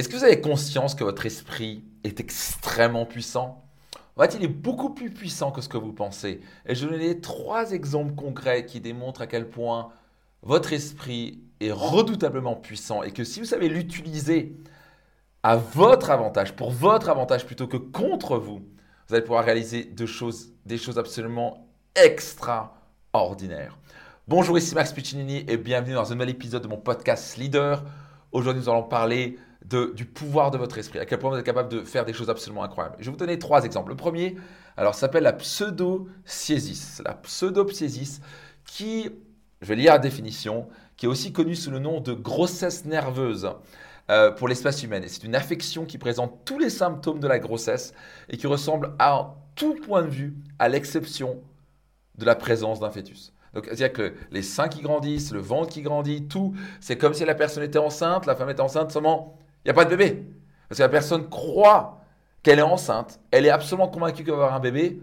Est-ce 0.00 0.08
que 0.08 0.16
vous 0.16 0.24
avez 0.24 0.40
conscience 0.40 0.94
que 0.94 1.04
votre 1.04 1.26
esprit 1.26 1.84
est 2.04 2.20
extrêmement 2.20 3.04
puissant? 3.04 3.62
En 4.16 4.22
fait, 4.22 4.34
il 4.34 4.42
est 4.42 4.48
beaucoup 4.48 4.94
plus 4.94 5.10
puissant 5.10 5.50
que 5.50 5.60
ce 5.60 5.68
que 5.68 5.76
vous 5.76 5.92
pensez. 5.92 6.40
Et 6.64 6.74
je 6.74 6.86
vais 6.86 6.92
donner 6.92 7.20
trois 7.20 7.72
exemples 7.72 8.14
concrets 8.14 8.64
qui 8.64 8.80
démontrent 8.80 9.20
à 9.20 9.26
quel 9.26 9.50
point 9.50 9.90
votre 10.40 10.72
esprit 10.72 11.42
est 11.60 11.70
redoutablement 11.70 12.56
puissant 12.56 13.02
et 13.02 13.10
que 13.10 13.24
si 13.24 13.40
vous 13.40 13.44
savez 13.44 13.68
l'utiliser 13.68 14.56
à 15.42 15.56
votre 15.56 16.08
avantage, 16.08 16.56
pour 16.56 16.70
votre 16.70 17.10
avantage 17.10 17.44
plutôt 17.44 17.66
que 17.66 17.76
contre 17.76 18.38
vous, 18.38 18.62
vous 19.06 19.14
allez 19.14 19.22
pouvoir 19.22 19.44
réaliser 19.44 19.84
des 19.84 20.06
choses 20.06 20.48
absolument 20.96 21.68
extraordinaires. 21.94 23.76
Bonjour, 24.26 24.56
ici 24.56 24.74
Max 24.74 24.94
Piccinini 24.94 25.44
et 25.46 25.58
bienvenue 25.58 25.92
dans 25.92 26.10
un 26.10 26.14
nouvel 26.14 26.30
épisode 26.30 26.62
de 26.62 26.68
mon 26.68 26.78
podcast 26.78 27.36
Leader. 27.36 27.84
Aujourd'hui, 28.32 28.62
nous 28.62 28.70
allons 28.70 28.84
parler 28.84 29.36
du 29.64 30.04
pouvoir 30.04 30.50
de 30.50 30.58
votre 30.58 30.78
esprit, 30.78 30.98
à 30.98 31.06
quel 31.06 31.18
point 31.18 31.30
vous 31.30 31.36
êtes 31.36 31.44
capable 31.44 31.68
de 31.68 31.84
faire 31.84 32.04
des 32.04 32.12
choses 32.12 32.30
absolument 32.30 32.64
incroyables. 32.64 32.96
Je 32.98 33.04
vais 33.04 33.10
vous 33.10 33.16
donner 33.16 33.38
trois 33.38 33.64
exemples. 33.64 33.90
Le 33.90 33.96
premier, 33.96 34.36
alors, 34.76 34.94
s'appelle 34.94 35.24
la 35.24 35.32
pseudo-siésis. 35.32 37.02
La 37.04 37.14
pseudo-siésis 37.14 38.20
qui, 38.64 39.10
je 39.60 39.66
vais 39.66 39.76
lire 39.76 39.92
la 39.92 39.98
définition, 39.98 40.68
qui 40.96 41.06
est 41.06 41.08
aussi 41.08 41.32
connue 41.32 41.54
sous 41.54 41.70
le 41.70 41.78
nom 41.78 42.00
de 42.00 42.12
grossesse 42.12 42.84
nerveuse 42.84 43.50
euh, 44.10 44.30
pour 44.30 44.48
l'espèce 44.48 44.82
humaine. 44.82 45.04
c'est 45.06 45.24
une 45.24 45.34
affection 45.34 45.84
qui 45.84 45.98
présente 45.98 46.44
tous 46.44 46.58
les 46.58 46.70
symptômes 46.70 47.20
de 47.20 47.28
la 47.28 47.38
grossesse 47.38 47.92
et 48.28 48.36
qui 48.36 48.46
ressemble 48.46 48.94
à 48.98 49.34
tout 49.54 49.74
point 49.74 50.02
de 50.02 50.08
vue, 50.08 50.34
à 50.58 50.68
l'exception 50.68 51.42
de 52.16 52.24
la 52.24 52.34
présence 52.34 52.80
d'un 52.80 52.90
fœtus. 52.90 53.32
Donc, 53.54 53.66
c'est-à-dire 53.66 53.92
que 53.92 54.14
les 54.30 54.42
seins 54.42 54.68
qui 54.68 54.80
grandissent, 54.80 55.32
le 55.32 55.40
ventre 55.40 55.70
qui 55.70 55.82
grandit, 55.82 56.26
tout, 56.28 56.54
c'est 56.80 56.96
comme 56.96 57.14
si 57.14 57.24
la 57.24 57.34
personne 57.34 57.62
était 57.62 57.78
enceinte, 57.78 58.26
la 58.26 58.34
femme 58.34 58.48
est 58.48 58.60
enceinte, 58.60 58.92
seulement 58.92 59.36
il 59.64 59.68
n'y 59.68 59.70
a 59.70 59.74
pas 59.74 59.84
de 59.84 59.90
bébé. 59.90 60.24
Parce 60.68 60.78
que 60.78 60.82
la 60.82 60.88
personne 60.88 61.28
croit 61.28 62.00
qu'elle 62.42 62.58
est 62.58 62.62
enceinte, 62.62 63.20
elle 63.30 63.46
est 63.46 63.50
absolument 63.50 63.88
convaincue 63.88 64.24
qu'elle 64.24 64.34
va 64.34 64.44
avoir 64.44 64.54
un 64.54 64.60
bébé, 64.60 65.00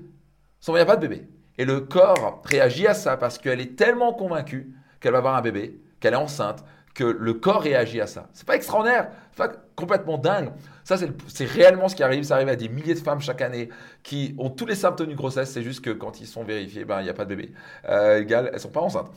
seulement 0.59 0.77
il 0.77 0.85
n'y 0.85 0.89
a 0.89 0.93
pas 0.93 0.95
de 0.95 1.07
bébé. 1.07 1.27
Et 1.57 1.65
le 1.65 1.81
corps 1.81 2.41
réagit 2.45 2.87
à 2.87 2.93
ça 2.93 3.17
parce 3.17 3.37
qu'elle 3.37 3.59
est 3.59 3.75
tellement 3.75 4.13
convaincue 4.13 4.73
qu'elle 4.99 5.11
va 5.11 5.19
avoir 5.19 5.35
un 5.35 5.41
bébé, 5.41 5.79
qu'elle 5.99 6.13
est 6.13 6.17
enceinte, 6.17 6.63
que 6.93 7.03
le 7.03 7.33
corps 7.35 7.61
réagit 7.61 8.01
à 8.01 8.07
ça. 8.07 8.27
C'est 8.33 8.47
pas 8.47 8.55
extraordinaire, 8.55 9.09
c'est 9.31 9.37
pas 9.37 9.51
complètement 9.75 10.17
dingue. 10.17 10.51
Ça, 10.83 10.95
c'est 11.27 11.45
réellement 11.45 11.89
ce 11.89 11.95
qui 11.95 12.01
arrive. 12.01 12.23
Ça 12.23 12.35
arrive 12.35 12.47
à 12.47 12.55
des 12.55 12.69
milliers 12.69 12.95
de 12.95 12.99
femmes 12.99 13.19
chaque 13.21 13.41
année 13.41 13.69
qui 14.03 14.33
ont 14.39 14.49
tous 14.49 14.65
les 14.65 14.73
symptômes 14.73 15.09
de 15.09 15.15
grossesse. 15.15 15.51
C'est 15.51 15.61
juste 15.61 15.81
que 15.83 15.91
quand 15.91 16.21
ils 16.21 16.25
sont 16.25 16.43
vérifiés, 16.43 16.85
ben, 16.85 17.01
il 17.01 17.03
n'y 17.03 17.09
a 17.09 17.13
pas 17.13 17.25
de 17.25 17.35
bébé. 17.35 17.53
Euh, 17.87 18.21
égal, 18.21 18.49
elles 18.51 18.59
sont 18.59 18.69
pas 18.69 18.81
enceintes. 18.81 19.11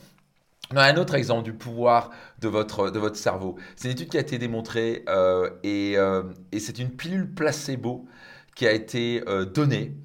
Un 0.75 0.97
autre 0.97 1.15
exemple 1.15 1.43
du 1.43 1.53
pouvoir 1.53 2.11
de 2.39 2.47
votre, 2.47 2.91
de 2.91 2.99
votre 2.99 3.17
cerveau. 3.17 3.57
C'est 3.75 3.89
une 3.89 3.93
étude 3.93 4.09
qui 4.09 4.17
a 4.17 4.21
été 4.21 4.37
démontrée 4.37 5.03
euh, 5.09 5.49
et, 5.63 5.97
euh, 5.97 6.23
et 6.51 6.59
c'est 6.59 6.79
une 6.79 6.89
pilule 6.89 7.33
placebo 7.33 8.05
qui 8.55 8.67
a 8.67 8.71
été 8.71 9.23
euh, 9.27 9.45
donnée 9.45 9.97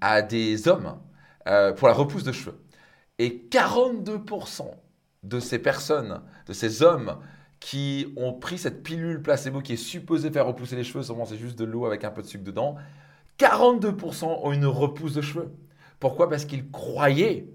à 0.00 0.22
des 0.22 0.66
hommes 0.66 0.98
pour 1.76 1.88
la 1.88 1.94
repousse 1.94 2.24
de 2.24 2.32
cheveux. 2.32 2.58
Et 3.18 3.48
42% 3.50 4.70
de 5.24 5.40
ces 5.40 5.58
personnes, 5.58 6.22
de 6.46 6.54
ces 6.54 6.82
hommes 6.82 7.18
qui 7.58 8.14
ont 8.16 8.32
pris 8.32 8.56
cette 8.56 8.82
pilule 8.82 9.20
placebo 9.20 9.60
qui 9.60 9.74
est 9.74 9.76
supposée 9.76 10.30
faire 10.30 10.46
repousser 10.46 10.76
les 10.76 10.84
cheveux, 10.84 11.02
seulement 11.02 11.26
c'est 11.26 11.36
juste 11.36 11.58
de 11.58 11.66
l'eau 11.66 11.84
avec 11.84 12.04
un 12.04 12.10
peu 12.10 12.22
de 12.22 12.26
sucre 12.26 12.44
dedans, 12.44 12.76
42% 13.38 14.24
ont 14.24 14.52
une 14.52 14.64
repousse 14.64 15.14
de 15.14 15.20
cheveux. 15.20 15.52
Pourquoi? 15.98 16.30
Parce 16.30 16.46
qu'ils 16.46 16.70
croyaient 16.70 17.50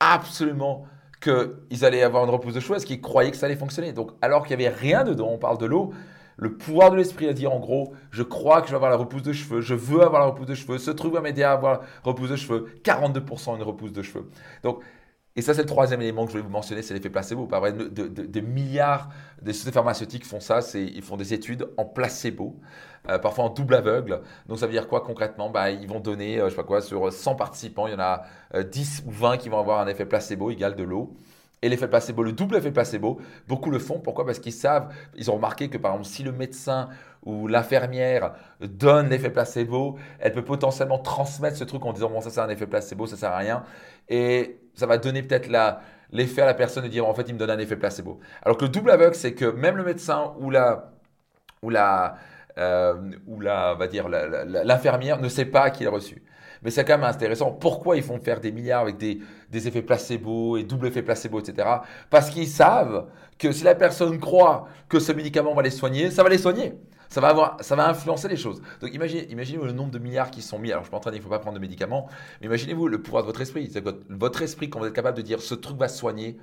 absolument 0.00 0.86
qu'ils 1.20 1.84
allaient 1.84 2.02
avoir 2.02 2.24
une 2.24 2.30
repousse 2.30 2.54
de 2.54 2.60
cheveux, 2.60 2.74
parce 2.74 2.84
qu'ils 2.84 3.00
croyaient 3.00 3.30
que 3.30 3.36
ça 3.36 3.46
allait 3.46 3.56
fonctionner? 3.56 3.92
Donc, 3.92 4.12
alors 4.22 4.46
qu'il 4.46 4.56
n'y 4.56 4.66
avait 4.66 4.74
rien 4.74 5.04
dedans, 5.04 5.28
on 5.30 5.38
parle 5.38 5.58
de 5.58 5.66
l'eau, 5.66 5.92
le 6.36 6.56
pouvoir 6.56 6.90
de 6.90 6.96
l'esprit 6.96 7.28
a 7.28 7.32
dit 7.32 7.46
en 7.46 7.58
gros, 7.58 7.92
je 8.10 8.22
crois 8.22 8.60
que 8.60 8.68
je 8.68 8.72
vais 8.72 8.76
avoir 8.76 8.90
la 8.90 8.96
repousse 8.96 9.22
de 9.22 9.32
cheveux, 9.32 9.60
je 9.60 9.74
veux 9.74 10.02
avoir 10.02 10.20
la 10.20 10.28
repousse 10.28 10.46
de 10.46 10.54
cheveux, 10.54 10.78
ce 10.78 10.92
truc 10.92 11.12
va 11.12 11.20
m'aider 11.20 11.42
à 11.42 11.52
avoir 11.52 11.80
la 11.80 11.86
repousse 12.04 12.30
de 12.30 12.36
cheveux, 12.36 12.68
42% 12.84 13.56
une 13.56 13.62
repousse 13.62 13.92
de 13.92 14.02
cheveux. 14.02 14.28
Donc, 14.62 14.80
et 15.38 15.40
ça, 15.40 15.54
c'est 15.54 15.62
le 15.62 15.68
troisième 15.68 16.02
élément 16.02 16.24
que 16.24 16.32
je 16.32 16.36
voulais 16.36 16.42
vous 16.42 16.52
mentionner, 16.52 16.82
c'est 16.82 16.94
l'effet 16.94 17.10
placebo. 17.10 17.46
Pas 17.46 17.60
vrai, 17.60 17.72
de, 17.72 18.40
milliards 18.40 19.08
de 19.40 19.52
sociétés 19.52 19.70
pharmaceutiques 19.70 20.26
font 20.26 20.40
ça, 20.40 20.58
ils 20.74 21.00
font 21.00 21.16
des 21.16 21.32
études 21.32 21.68
en 21.76 21.84
placebo, 21.84 22.56
euh, 23.08 23.20
parfois 23.20 23.44
en 23.44 23.48
double 23.48 23.76
aveugle. 23.76 24.20
Donc 24.48 24.58
ça 24.58 24.66
veut 24.66 24.72
dire 24.72 24.88
quoi 24.88 25.00
concrètement? 25.00 25.48
Bah, 25.48 25.70
Ils 25.70 25.86
vont 25.86 26.00
donner, 26.00 26.40
euh, 26.40 26.46
je 26.46 26.50
sais 26.50 26.56
pas 26.56 26.64
quoi, 26.64 26.80
sur 26.80 27.12
100 27.12 27.36
participants, 27.36 27.86
il 27.86 27.92
y 27.92 27.94
en 27.94 28.00
a 28.00 28.24
10 28.64 29.04
euh, 29.06 29.08
ou 29.08 29.12
20 29.12 29.36
qui 29.36 29.48
vont 29.48 29.60
avoir 29.60 29.78
un 29.78 29.86
effet 29.86 30.06
placebo 30.06 30.50
égal 30.50 30.74
de 30.74 30.82
l'eau. 30.82 31.14
Et 31.62 31.68
l'effet 31.68 31.86
placebo, 31.86 32.24
le 32.24 32.32
double 32.32 32.56
effet 32.56 32.72
placebo, 32.72 33.20
beaucoup 33.46 33.70
le 33.70 33.78
font. 33.78 34.00
Pourquoi? 34.00 34.26
Parce 34.26 34.40
qu'ils 34.40 34.52
savent, 34.52 34.92
ils 35.16 35.30
ont 35.30 35.34
remarqué 35.34 35.68
que 35.68 35.78
par 35.78 35.92
exemple, 35.92 36.08
si 36.08 36.24
le 36.24 36.32
médecin 36.32 36.88
ou 37.24 37.46
l'infirmière 37.46 38.32
donne 38.60 39.08
l'effet 39.08 39.30
placebo, 39.30 39.98
elle 40.18 40.32
peut 40.32 40.44
potentiellement 40.44 40.98
transmettre 40.98 41.56
ce 41.56 41.64
truc 41.64 41.84
en 41.84 41.92
disant 41.92 42.10
bon 42.10 42.20
ça 42.20 42.30
c'est 42.30 42.40
un 42.40 42.48
effet 42.48 42.66
placebo, 42.66 43.06
ça 43.06 43.16
sert 43.16 43.30
à 43.30 43.38
rien. 43.38 43.64
Et 44.08 44.58
ça 44.78 44.86
va 44.86 44.96
donner 44.96 45.22
peut-être 45.22 45.48
l'effet 46.12 46.42
à 46.42 46.46
la 46.46 46.54
personne 46.54 46.84
de 46.84 46.88
dire 46.88 47.06
en 47.06 47.12
fait 47.12 47.24
il 47.28 47.34
me 47.34 47.38
donne 47.38 47.50
un 47.50 47.58
effet 47.58 47.76
placebo. 47.76 48.20
Alors 48.42 48.56
que 48.56 48.64
le 48.64 48.68
double 48.70 48.90
aveugle, 48.90 49.16
c'est 49.16 49.34
que 49.34 49.44
même 49.44 49.76
le 49.76 49.82
médecin 49.82 50.34
ou 50.38 50.50
la, 50.50 50.92
ou 51.62 51.70
la, 51.70 52.16
euh, 52.58 52.94
ou 53.26 53.40
la, 53.40 53.74
va 53.74 53.88
dire 53.88 54.08
l'infirmière 54.08 55.20
ne 55.20 55.28
sait 55.28 55.46
pas 55.46 55.70
qu'il 55.70 55.86
a 55.88 55.90
reçu. 55.90 56.22
Mais 56.62 56.70
c'est 56.70 56.84
quand 56.84 56.98
même 56.98 57.08
intéressant. 57.08 57.52
Pourquoi 57.52 57.96
ils 57.96 58.02
font 58.02 58.18
faire 58.20 58.40
des 58.40 58.52
milliards 58.52 58.82
avec 58.82 58.96
des, 58.96 59.20
des 59.50 59.68
effets 59.68 59.82
placebo 59.82 60.56
et 60.56 60.64
double 60.64 60.88
effet 60.88 61.02
placebo, 61.02 61.40
etc. 61.40 61.68
Parce 62.10 62.30
qu'ils 62.30 62.48
savent 62.48 63.06
que 63.38 63.52
si 63.52 63.64
la 63.64 63.74
personne 63.74 64.18
croit 64.18 64.66
que 64.88 64.98
ce 64.98 65.12
médicament 65.12 65.54
va 65.54 65.62
les 65.62 65.70
soigner, 65.70 66.10
ça 66.10 66.22
va 66.22 66.28
les 66.28 66.38
soigner 66.38 66.74
ça 67.08 67.20
va, 67.20 67.28
avoir, 67.28 67.56
ça 67.60 67.74
va 67.74 67.88
influencer 67.88 68.28
les 68.28 68.36
choses. 68.36 68.60
Donc 68.80 68.94
imaginez, 68.94 69.26
imaginez 69.30 69.64
le 69.64 69.72
nombre 69.72 69.90
de 69.90 69.98
milliards 69.98 70.30
qui 70.30 70.42
sont 70.42 70.58
mis. 70.58 70.70
Alors 70.70 70.82
je 70.84 70.88
ne 70.88 70.88
suis 70.88 70.90
pas 70.90 70.96
en 70.98 71.00
train 71.00 71.10
de 71.10 71.16
dire 71.16 71.22
ne 71.22 71.24
faut 71.24 71.30
pas 71.30 71.38
prendre 71.38 71.56
de 71.56 71.60
médicaments, 71.60 72.08
mais 72.40 72.46
imaginez-vous 72.46 72.86
le 72.86 73.00
pouvoir 73.00 73.22
de 73.22 73.26
votre 73.26 73.40
esprit. 73.40 73.72
Votre 74.10 74.42
esprit, 74.42 74.68
quand 74.68 74.78
vous 74.78 74.86
êtes 74.86 74.92
capable 74.92 75.16
de 75.16 75.22
dire 75.22 75.40
ce 75.40 75.54
truc 75.54 75.78
va 75.78 75.88
soigner, 75.88 76.36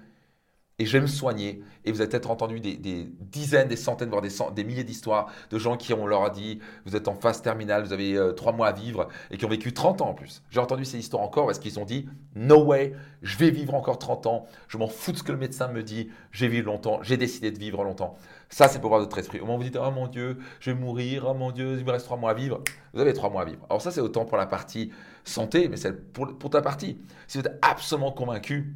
et 0.78 0.86
je 0.86 0.92
vais 0.92 1.02
me 1.02 1.08
soigner. 1.08 1.62
Et 1.86 1.92
vous 1.92 2.02
avez 2.02 2.10
peut-être 2.10 2.30
entendu 2.30 2.60
des, 2.60 3.08
dizaines, 3.20 3.68
des 3.68 3.78
centaines, 3.78 4.10
voire 4.10 4.22
des, 4.22 4.64
milliers 4.64 4.84
d'histoires 4.84 5.32
de 5.50 5.58
gens 5.58 5.78
qui 5.78 5.94
ont 5.94 6.06
leur 6.06 6.30
dit 6.32 6.60
vous 6.86 6.96
êtes 6.96 7.08
en 7.08 7.16
phase 7.16 7.42
terminale, 7.42 7.84
vous 7.84 7.94
avez 7.94 8.16
euh, 8.16 8.34
trois 8.34 8.52
mois 8.52 8.68
à 8.68 8.72
vivre 8.72 9.08
et 9.32 9.38
qui 9.38 9.46
ont 9.46 9.50
vécu 9.50 9.74
30 9.74 10.02
ans 10.02 10.10
en 10.10 10.14
plus. 10.14 10.44
J'ai 10.50 10.60
entendu 10.60 10.84
ces 10.84 10.98
histoires 10.98 11.24
encore 11.24 11.46
parce 11.46 11.60
qu'ils 11.60 11.80
ont 11.80 11.86
dit 11.86 12.10
no 12.36 12.64
way, 12.64 12.94
je 13.22 13.38
vais 13.38 13.52
vivre 13.52 13.74
encore 13.74 14.00
30 14.00 14.28
ans, 14.28 14.48
je 14.68 14.78
m'en 14.78 14.88
fous 14.88 15.14
de 15.14 15.18
ce 15.18 15.24
que 15.24 15.32
le 15.32 15.38
médecin 15.38 15.68
me 15.70 15.82
dit, 15.82 16.10
j'ai 16.32 16.48
vécu 16.48 16.64
longtemps, 16.64 17.00
j'ai 17.04 17.18
décidé 17.18 17.52
de 17.52 17.60
vivre 17.60 17.84
longtemps. 17.84 18.18
Ça, 18.50 18.68
c'est 18.68 18.80
pour 18.80 18.90
voir 18.90 19.02
votre 19.02 19.18
esprit. 19.18 19.40
Au 19.40 19.46
moment 19.46 19.56
où 19.56 19.58
vous 19.60 19.64
dites 19.64 19.78
oh 19.82 19.92
mon 19.92 20.08
Dieu, 20.08 20.38
je 20.60 20.72
vais 20.72 20.78
mourir, 20.78 21.26
oh 21.28 21.34
mon 21.34 21.52
Dieu, 21.52 21.78
il 21.78 21.86
me 21.86 21.92
reste 21.92 22.06
trois 22.06 22.18
mois 22.18 22.32
à 22.32 22.34
vivre, 22.34 22.62
vous 22.94 23.00
avez 23.00 23.14
trois 23.14 23.30
mois 23.30 23.44
à 23.44 23.46
vivre. 23.46 23.66
Alors 23.70 23.82
ça, 23.82 23.92
c'est 23.92 24.02
autant 24.02 24.26
pour 24.26 24.38
la 24.38 24.46
partie 24.46 24.92
santé, 25.24 25.70
mais 25.70 25.78
c'est 25.78 26.12
pour, 26.12 26.38
pour 26.38 26.50
ta 26.50 26.62
partie. 26.62 26.98
Si 27.28 27.38
vous 27.38 27.46
êtes 27.46 27.60
absolument 27.62 28.12
convaincu 28.12 28.76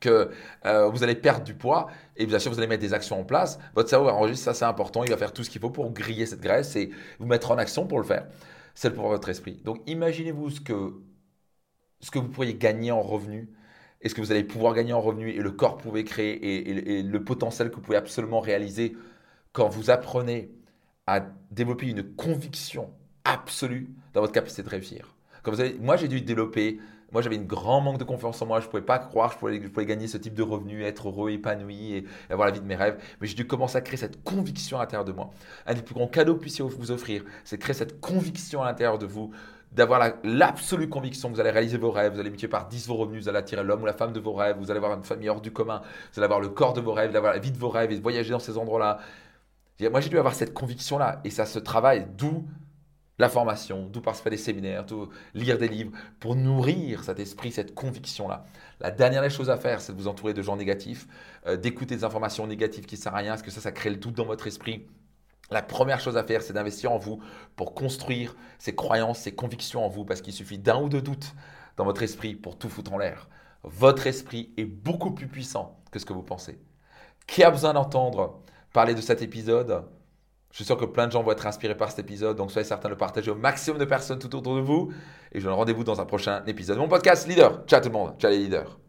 que 0.00 0.30
euh, 0.66 0.88
vous 0.88 1.02
allez 1.02 1.14
perdre 1.14 1.44
du 1.44 1.54
poids 1.54 1.88
et 2.16 2.26
bien 2.26 2.38
sûr 2.38 2.52
vous 2.52 2.58
allez 2.58 2.68
mettre 2.68 2.82
des 2.82 2.94
actions 2.94 3.20
en 3.20 3.24
place. 3.24 3.58
Votre 3.74 3.88
cerveau 3.88 4.08
enregistre 4.08 4.44
ça 4.44 4.54
c'est 4.54 4.64
important, 4.64 5.04
il 5.04 5.10
va 5.10 5.16
faire 5.16 5.32
tout 5.32 5.44
ce 5.44 5.50
qu'il 5.50 5.60
faut 5.60 5.70
pour 5.70 5.90
griller 5.92 6.26
cette 6.26 6.40
graisse 6.40 6.76
et 6.76 6.90
vous 7.18 7.26
mettre 7.26 7.50
en 7.50 7.58
action 7.58 7.86
pour 7.86 7.98
le 7.98 8.04
faire. 8.04 8.26
C'est 8.74 8.92
pour 8.94 9.08
votre 9.08 9.28
esprit. 9.28 9.60
Donc 9.64 9.82
imaginez-vous 9.86 10.50
ce 10.50 10.60
que, 10.60 10.94
ce 12.00 12.10
que 12.10 12.18
vous 12.18 12.28
pourriez 12.28 12.54
gagner 12.54 12.92
en 12.92 13.02
revenus 13.02 13.48
et 14.00 14.08
ce 14.08 14.14
que 14.14 14.20
vous 14.20 14.30
allez 14.30 14.44
pouvoir 14.44 14.74
gagner 14.74 14.92
en 14.92 15.00
revenus 15.00 15.34
et 15.36 15.40
le 15.40 15.50
corps 15.50 15.76
pouvait 15.76 16.04
créer 16.04 16.34
et, 16.34 16.98
et 16.98 17.02
le 17.02 17.24
potentiel 17.24 17.70
que 17.70 17.76
vous 17.76 17.80
pouvez 17.82 17.96
absolument 17.96 18.40
réaliser 18.40 18.96
quand 19.52 19.68
vous 19.68 19.90
apprenez 19.90 20.50
à 21.06 21.20
développer 21.50 21.88
une 21.88 22.02
conviction 22.14 22.92
absolue 23.24 23.88
dans 24.14 24.20
votre 24.20 24.32
capacité 24.32 24.62
de 24.62 24.68
réussir? 24.68 25.16
Comme 25.42 25.54
vous 25.54 25.60
savez, 25.60 25.76
moi 25.80 25.96
j'ai 25.96 26.08
dû 26.08 26.20
développer 26.20 26.78
moi, 27.12 27.22
j'avais 27.22 27.36
une 27.36 27.46
grand 27.46 27.80
manque 27.80 27.98
de 27.98 28.04
confiance 28.04 28.40
en 28.42 28.46
moi. 28.46 28.60
Je 28.60 28.66
ne 28.66 28.70
pouvais 28.70 28.82
pas 28.82 28.98
croire 28.98 29.30
que 29.30 29.50
je 29.50 29.68
pouvais, 29.68 29.86
gagner 29.86 30.06
ce 30.08 30.18
type 30.18 30.34
de 30.34 30.42
revenus, 30.42 30.84
être 30.84 31.08
heureux, 31.08 31.30
épanoui 31.30 31.94
et 31.94 32.04
avoir 32.28 32.46
la 32.46 32.52
vie 32.52 32.60
de 32.60 32.66
mes 32.66 32.76
rêves. 32.76 33.02
Mais 33.20 33.26
j'ai 33.26 33.34
dû 33.34 33.46
commencer 33.46 33.78
à 33.78 33.80
créer 33.80 33.96
cette 33.96 34.22
conviction 34.24 34.76
à 34.78 34.80
l'intérieur 34.80 35.06
de 35.06 35.12
moi. 35.12 35.30
Un 35.66 35.74
des 35.74 35.82
plus 35.82 35.94
grands 35.94 36.06
cadeaux 36.06 36.34
que 36.34 36.38
vous 36.38 36.42
puissiez 36.42 36.64
vous 36.64 36.90
offrir, 36.90 37.24
c'est 37.44 37.56
créer 37.56 37.74
cette 37.74 38.00
conviction 38.00 38.62
à 38.62 38.66
l'intérieur 38.66 38.98
de 38.98 39.06
vous 39.06 39.32
d'avoir 39.72 40.14
l'absolue 40.24 40.88
conviction 40.88 41.28
que 41.28 41.34
vous 41.34 41.40
allez 41.40 41.50
réaliser 41.50 41.76
vos 41.76 41.90
rêves, 41.90 42.14
vous 42.14 42.20
allez 42.20 42.30
multiplier 42.30 42.50
par 42.50 42.68
10 42.68 42.88
vos 42.88 42.96
revenus, 42.96 43.24
vous 43.24 43.28
allez 43.28 43.38
attirer 43.38 43.62
l'homme 43.62 43.82
ou 43.82 43.86
la 43.86 43.92
femme 43.92 44.12
de 44.12 44.20
vos 44.20 44.32
rêves, 44.32 44.56
vous 44.58 44.70
allez 44.70 44.78
avoir 44.78 44.96
une 44.96 45.04
famille 45.04 45.28
hors 45.28 45.42
du 45.42 45.52
commun, 45.52 45.82
vous 46.12 46.20
allez 46.20 46.24
avoir 46.24 46.40
le 46.40 46.48
corps 46.48 46.72
de 46.72 46.80
vos 46.80 46.92
rêves, 46.92 47.10
vous 47.10 47.16
allez 47.16 47.18
avoir 47.18 47.34
la 47.34 47.38
vie 47.38 47.52
de 47.52 47.58
vos 47.58 47.68
rêves 47.68 47.92
et 47.92 48.00
voyager 48.00 48.30
dans 48.30 48.38
ces 48.38 48.56
endroits-là. 48.56 48.98
Moi, 49.90 50.00
j'ai 50.00 50.08
dû 50.08 50.18
avoir 50.18 50.34
cette 50.34 50.54
conviction-là 50.54 51.20
et 51.24 51.30
ça 51.30 51.44
se 51.44 51.58
travaille, 51.58 52.06
d'où 52.16 52.46
la 53.18 53.28
formation, 53.28 53.88
d'où 53.88 54.00
participer 54.00 54.28
à 54.28 54.30
des 54.30 54.36
séminaires, 54.36 54.84
d'où 54.84 55.08
lire 55.34 55.58
des 55.58 55.68
livres, 55.68 55.92
pour 56.20 56.36
nourrir 56.36 57.04
cet 57.04 57.18
esprit, 57.18 57.50
cette 57.50 57.74
conviction-là. 57.74 58.44
La 58.80 58.90
dernière 58.90 59.22
des 59.22 59.30
choses 59.30 59.50
à 59.50 59.56
faire, 59.56 59.80
c'est 59.80 59.92
de 59.92 59.98
vous 59.98 60.08
entourer 60.08 60.34
de 60.34 60.42
gens 60.42 60.56
négatifs, 60.56 61.08
euh, 61.46 61.56
d'écouter 61.56 61.96
des 61.96 62.04
informations 62.04 62.46
négatives 62.46 62.86
qui 62.86 62.94
ne 62.94 63.00
servent 63.00 63.16
à 63.16 63.18
rien, 63.18 63.32
parce 63.32 63.42
que 63.42 63.50
ça, 63.50 63.60
ça 63.60 63.72
crée 63.72 63.90
le 63.90 63.96
doute 63.96 64.14
dans 64.14 64.24
votre 64.24 64.46
esprit. 64.46 64.86
La 65.50 65.62
première 65.62 65.98
chose 65.98 66.16
à 66.16 66.24
faire, 66.24 66.42
c'est 66.42 66.52
d'investir 66.52 66.92
en 66.92 66.98
vous 66.98 67.20
pour 67.56 67.74
construire 67.74 68.36
ces 68.58 68.74
croyances, 68.74 69.20
ces 69.20 69.34
convictions 69.34 69.84
en 69.84 69.88
vous, 69.88 70.04
parce 70.04 70.20
qu'il 70.20 70.34
suffit 70.34 70.58
d'un 70.58 70.80
ou 70.80 70.88
deux 70.88 71.02
doutes 71.02 71.34
dans 71.76 71.84
votre 71.84 72.02
esprit 72.02 72.34
pour 72.34 72.58
tout 72.58 72.68
foutre 72.68 72.92
en 72.92 72.98
l'air. 72.98 73.28
Votre 73.64 74.06
esprit 74.06 74.52
est 74.56 74.64
beaucoup 74.64 75.10
plus 75.10 75.26
puissant 75.26 75.80
que 75.90 75.98
ce 75.98 76.04
que 76.04 76.12
vous 76.12 76.22
pensez. 76.22 76.58
Qui 77.26 77.42
a 77.42 77.50
besoin 77.50 77.72
d'entendre 77.72 78.40
parler 78.72 78.94
de 78.94 79.00
cet 79.00 79.22
épisode? 79.22 79.84
Je 80.50 80.56
suis 80.56 80.64
sûr 80.64 80.76
que 80.76 80.86
plein 80.86 81.06
de 81.06 81.12
gens 81.12 81.22
vont 81.22 81.32
être 81.32 81.46
inspirés 81.46 81.76
par 81.76 81.90
cet 81.90 82.00
épisode, 82.00 82.36
donc 82.36 82.50
soyez 82.50 82.66
certains 82.66 82.88
de 82.88 82.94
le 82.94 82.98
partager 82.98 83.30
au 83.30 83.34
maximum 83.34 83.78
de 83.78 83.84
personnes 83.84 84.18
tout 84.18 84.34
autour 84.34 84.56
de 84.56 84.60
vous. 84.60 84.90
Et 85.32 85.40
je 85.40 85.44
vous 85.44 85.48
donne 85.50 85.58
rendez-vous 85.58 85.84
dans 85.84 86.00
un 86.00 86.06
prochain 86.06 86.42
épisode 86.46 86.76
de 86.76 86.80
mon 86.80 86.88
podcast 86.88 87.28
Leader. 87.28 87.64
Ciao 87.66 87.80
tout 87.80 87.88
le 87.88 87.92
monde, 87.92 88.14
ciao 88.18 88.30
les 88.30 88.38
leaders. 88.38 88.87